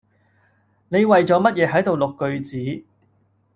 [0.89, 2.83] 你為咗乜嘢喺度錄句子